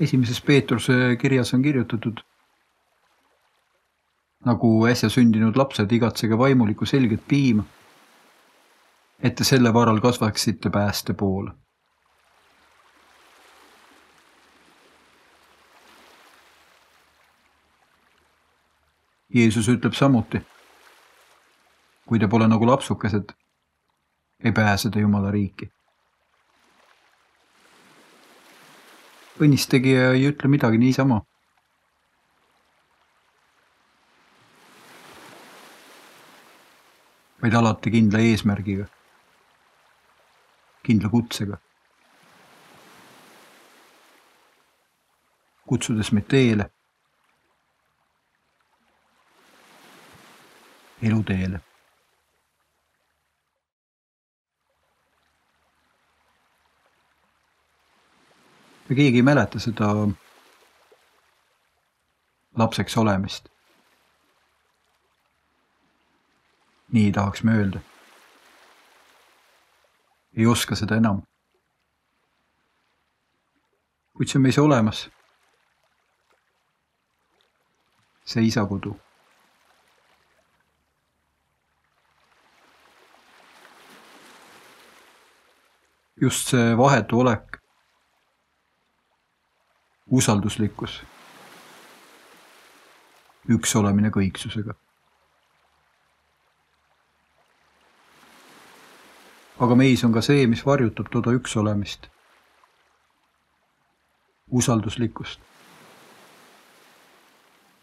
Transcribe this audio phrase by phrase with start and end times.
[0.00, 2.20] esimeses Peetruse kirjas on kirjutatud,
[4.44, 7.64] nagu äsja sündinud lapsed, igatsege vaimulikku selget piima,
[9.22, 11.50] et te selle varal kasvaksite pääste poole.
[19.34, 20.40] Jeesus ütleb samuti,
[22.08, 23.34] kui te pole nagu lapsukesed,
[24.44, 25.68] ei pääse te Jumala riiki
[29.38, 31.22] õnnistegija ei ütle midagi niisama.
[37.38, 38.88] vaid alati kindla eesmärgiga,
[40.82, 41.60] kindla kutsega.
[45.68, 46.64] kutsudes meid teele,
[51.04, 51.60] eluteele
[58.88, 59.88] ja keegi ei mäleta seda
[62.56, 63.48] lapseks olemist.
[66.92, 67.80] nii tahaks me öelda.
[70.36, 71.22] ei oska seda enam.
[74.16, 75.10] kuid see on meis olemas.
[78.24, 78.96] see isakodu.
[86.20, 87.47] just see vahetu olek
[90.10, 91.02] usalduslikkus,
[93.48, 94.74] üks olemine kõiksusega.
[99.58, 102.06] aga meis on ka see, mis varjutab toda üks olemist,
[104.50, 105.40] usalduslikkust,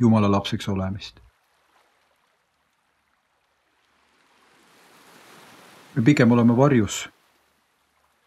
[0.00, 1.20] Jumala lapseks olemist.
[5.94, 7.08] me pigem oleme varjus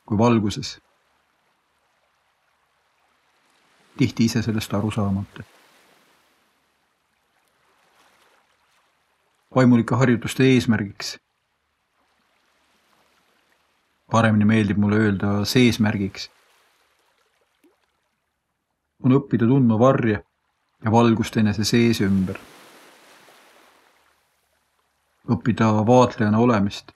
[0.05, 0.82] kui valguses
[4.03, 5.43] tihti ise sellest aru saamata.
[9.55, 11.17] vaimulike harjutuste eesmärgiks.
[14.11, 16.29] paremini meeldib mulle öelda seesmärgiks.
[19.03, 20.19] on õppida tundma varje
[20.83, 22.41] ja valgust enese sees ümber.
[25.37, 26.91] õppida vaatlejana olemist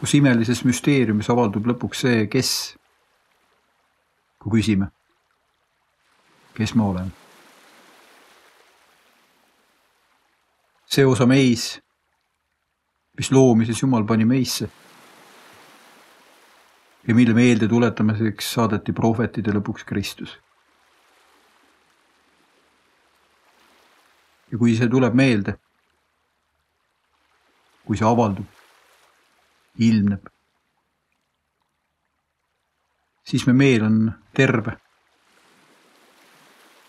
[0.00, 2.50] kus imelises müsteeriumis avaldub lõpuks see, kes
[4.38, 4.90] kui küsime,
[6.54, 7.10] kes ma olen.
[10.88, 11.74] see osa meis,
[13.18, 14.70] mis loomises Jumal pani meisse
[17.08, 20.38] ja mille meelde tuletamiseks saadeti prohvetide lõpuks Kristus.
[24.48, 25.58] ja kui see tuleb meelde,
[27.84, 28.48] kui see avaldub,
[29.76, 30.30] ilmneb
[33.28, 34.78] siis me meel on terve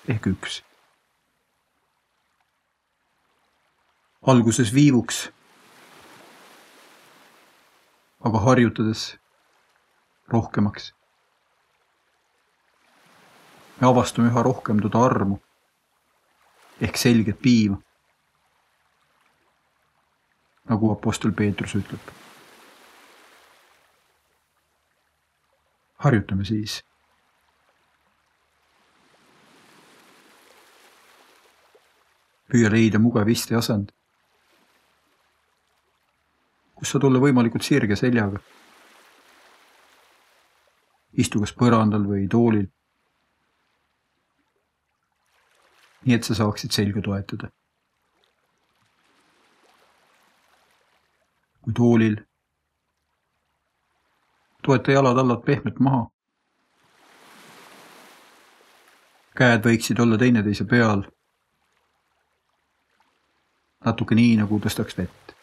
[0.07, 0.63] ehk üks.
[4.29, 5.31] alguses viivuks,
[8.29, 9.03] aga harjutades
[10.27, 10.93] rohkemaks.
[13.81, 15.41] me avastame üha rohkem toda armu
[16.81, 17.81] ehk selget piima.
[20.69, 22.28] nagu Apostel Peetrus ütleb
[25.99, 26.83] harjutame siis.
[32.49, 33.91] püüa leida mugav isteasend,
[36.73, 38.39] kus saad olla võimalikult sirge seljaga.
[41.13, 42.65] istu kas põrandal või toolil.
[46.07, 47.51] nii et sa saaksid selga toetada.
[51.61, 52.17] kui toolil
[54.61, 56.07] toeta jalad allad pehmelt maha.
[59.39, 61.03] käed võiksid olla teineteise peal.
[63.85, 65.35] natuke nii, nagu tõstaks vett.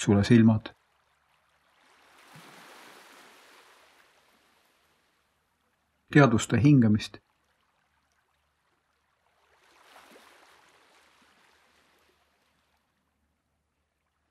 [0.00, 0.70] sule silmad
[6.12, 7.18] teadvusta hingamist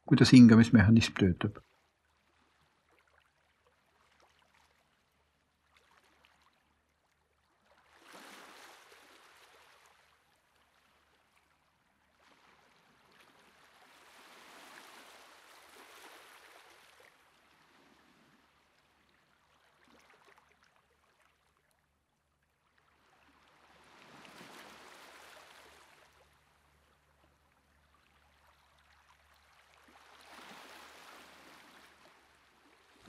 [0.09, 1.61] kuidas hingamismehhanism töötab.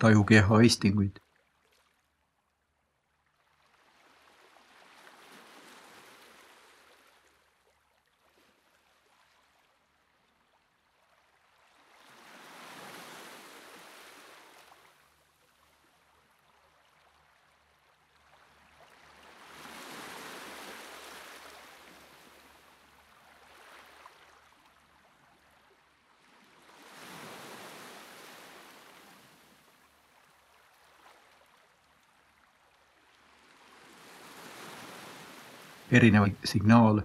[0.01, 1.15] Taju keha istinguid.
[35.91, 37.03] Erinevaid signaale.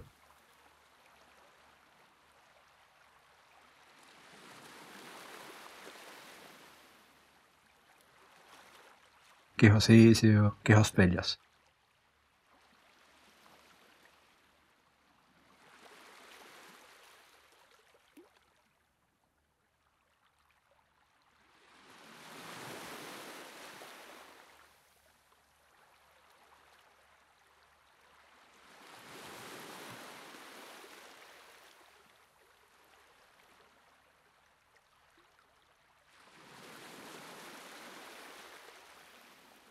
[9.56, 11.38] keha sees ja kehast väljas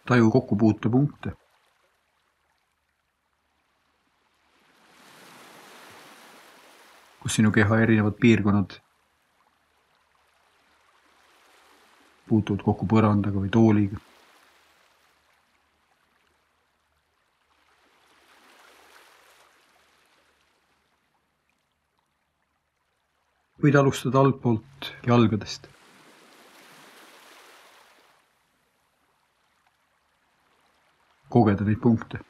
[0.08, 1.32] taju kokkupuutepunkte.
[7.26, 8.74] kus sinu keha erinevad piirkonnad
[12.30, 14.02] puutuvad kokku põrandaga või tooliga.
[23.66, 25.66] võid alustada altpoolt jalgadest
[31.36, 32.24] kogeda neid punkte.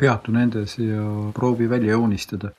[0.00, 1.02] peatu nendes ja
[1.36, 2.50] proovi välja joonistada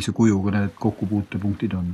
[0.00, 1.90] millise kujuga need kokkupuutepunktid on.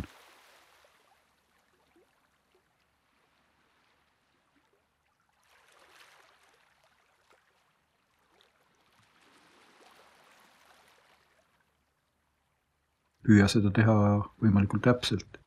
[13.26, 13.94] püüa seda teha
[14.43, 15.41] võimalikult täpselt.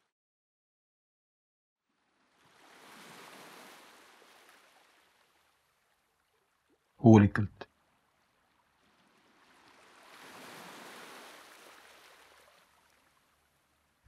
[7.00, 7.69] hoolikalt.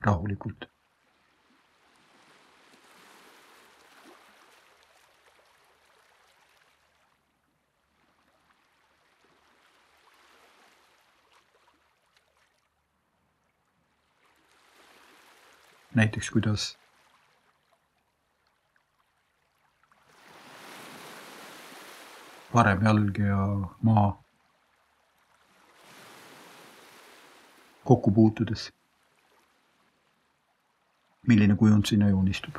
[0.05, 0.71] Rahulikult.
[15.95, 16.77] näiteks kuidas?
[22.53, 23.37] Parem jalg ja
[23.81, 24.23] maa.
[27.83, 28.80] Kokku puutudes
[31.27, 32.55] milline kujund sinna joonistub.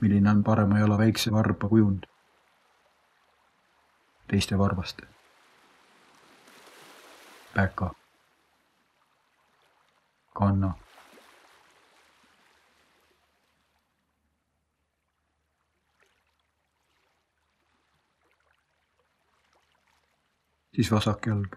[0.00, 2.04] milline on parema jala väikse varba kujund
[4.28, 5.06] teiste varvaste.
[7.54, 7.94] päka,
[10.34, 10.74] kanna
[20.76, 21.56] siis vasak jalg.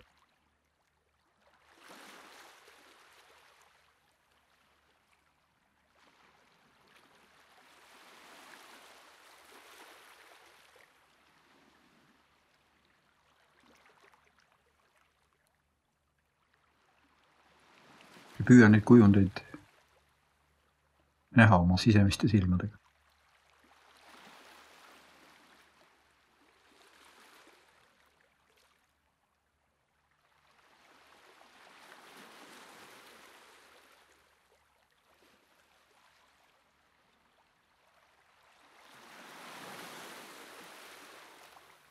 [18.40, 19.42] ja püüa neid kujundeid
[21.36, 22.79] näha oma sisemiste silmadega.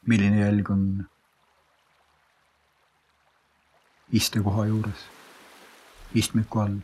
[0.09, 0.85] Milline jälg on
[4.13, 5.03] istekoha juures,
[6.15, 6.79] istmiku all.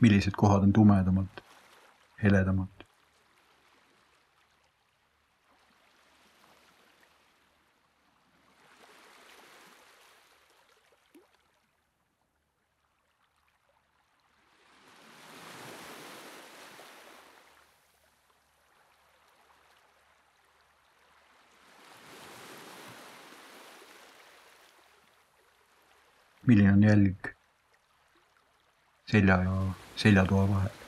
[0.00, 1.28] Millised kohad on tumedamad,
[2.22, 2.68] heledamad.
[26.48, 27.26] milline on jälg
[29.10, 30.87] selja ja seljatoa vahel.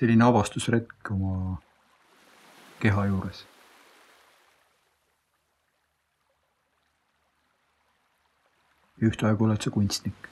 [0.00, 1.60] Selline avastusretk oma
[2.80, 3.46] keha juures.
[9.00, 10.28] ja ühtaegu oled sa kunstnik.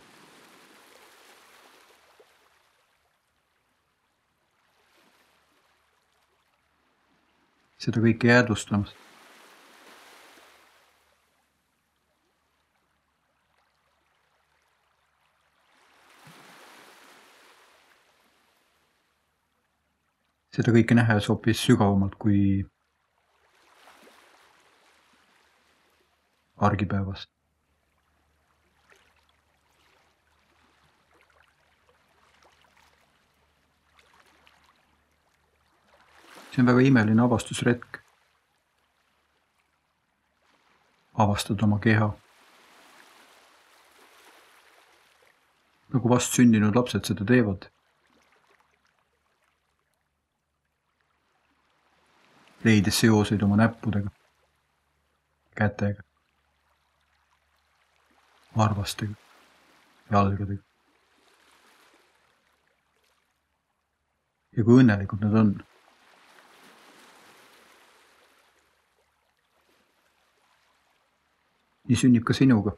[7.78, 8.96] seda kõike jäädvustamas
[20.58, 22.38] seda kõike nähes hoopis sügavamalt kui
[26.68, 27.28] argipäevas.
[36.50, 38.02] see on väga imeline avastusretk.
[41.14, 42.12] avastad oma keha.
[45.94, 47.70] nagu vastsündinud lapsed seda teevad
[52.68, 54.10] leides seoseid oma näppudega,
[55.56, 56.02] kätega,
[58.56, 59.14] varvastega,
[60.12, 60.62] jalgadega.
[64.58, 65.50] ja kui õnnelikud nad on.
[71.88, 72.74] nii sünnib ka sinuga.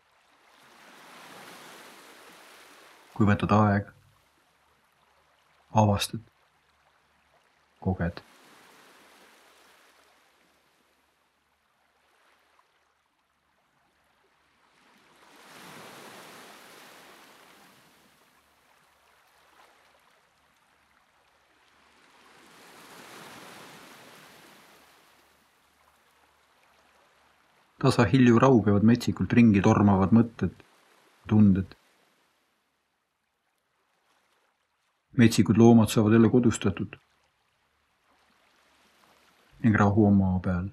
[3.14, 3.92] kui võtad aega,
[5.82, 6.22] avastad,
[7.84, 8.22] koged
[27.80, 30.56] tasahilju raugevad metsikult ringi tormavad mõtted,
[31.28, 31.76] tunded.
[35.20, 36.94] metsikud loomad saavad jälle kodustatud
[39.64, 40.68] ning rahu on maa peal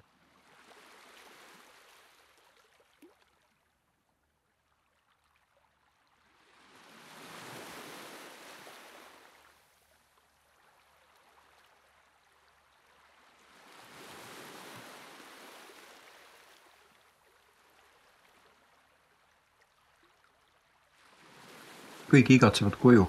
[22.08, 23.06] kõik igatsevad koju.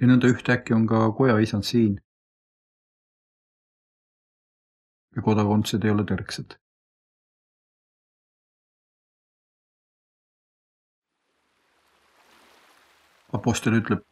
[0.00, 2.00] ja nõnda ühtäkki on ka kojaisand siin.
[5.16, 6.58] ja kodakondsed ei ole tõrksad.
[13.32, 14.02] Apostel ütleb,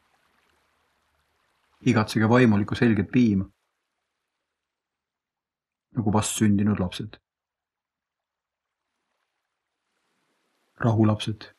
[1.90, 3.45] igatsege vaimulikku selget piima,
[5.99, 7.21] nagu vastsündinud lapsed.
[10.85, 11.54] rahulapsed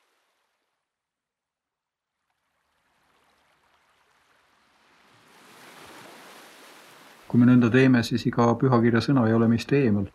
[7.35, 10.05] kui me nõnda teeme, siis iga pühakirja sõna ei ole meist eemal.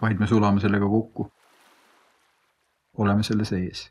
[0.00, 1.28] vaid me sulame sellega kokku.
[2.98, 3.84] oleme selle sees.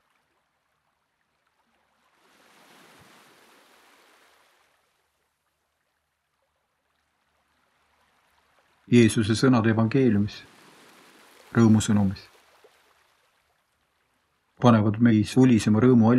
[8.92, 10.42] Jeesuse sõnad evangeeliumis,
[11.56, 12.28] rõõmusõnumis
[14.62, 16.12] panevad meis ulisema rõõmu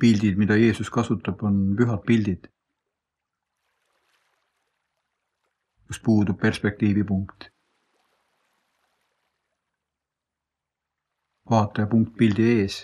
[0.00, 2.50] pildid, mida Jeesus kasutab, on pühad pildid.
[5.86, 7.44] kus puudub perspektiivipunkt.
[11.50, 12.80] vaataja punkt pildi ees.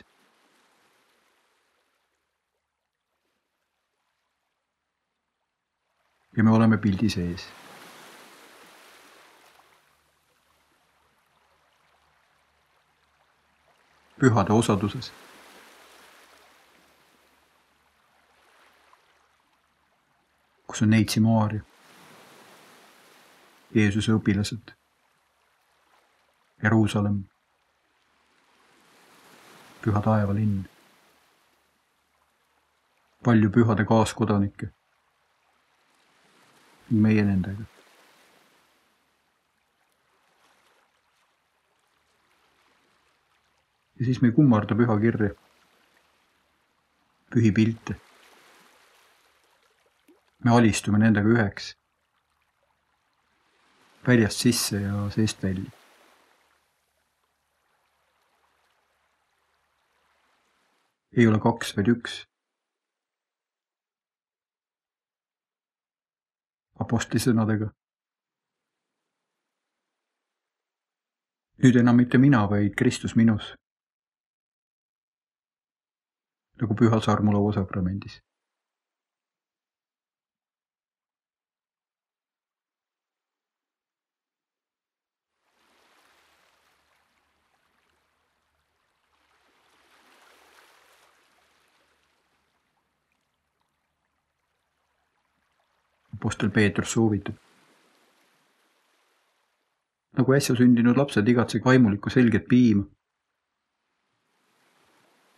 [6.37, 7.49] ja me oleme pildi sees
[14.23, 15.13] pühade osaduses.
[20.73, 21.61] Kus on Neitsi Maarja,
[23.75, 24.71] Jeesuse õpilased,
[26.65, 27.19] Jeruusalemm,
[29.85, 30.63] püha taevalinn,
[33.29, 34.71] palju pühade kaaskodanikke,
[37.05, 37.67] meie nendega.
[44.01, 45.35] Ja siis me ei kummarda pühakirja,
[47.37, 47.99] pühi pilte.
[50.45, 51.73] Me alistume nendega üheks,
[54.07, 55.71] väljast sisse ja seest välja.
[61.13, 62.13] ei ole kaks, vaid üks.
[66.81, 67.69] Apostli sõnadega
[71.63, 73.53] nüüd enam mitte mina, vaid Kristus minus
[76.63, 78.21] nagu pühas armulaua sakramendis.
[96.23, 97.35] Apostel Peetrus soovitab.
[100.13, 102.85] nagu äsja sündinud lapsed igatsege vaimulikku selget piima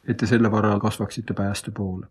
[0.09, 2.07] et te selle varal kasvaksite pääste poole.